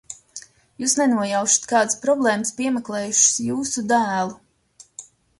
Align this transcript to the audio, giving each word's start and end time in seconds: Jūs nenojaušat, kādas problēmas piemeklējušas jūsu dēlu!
Jūs 0.83 0.93
nenojaušat, 0.99 1.67
kādas 1.71 1.99
problēmas 2.05 2.53
piemeklējušas 2.61 3.35
jūsu 3.49 3.83
dēlu! 3.93 4.35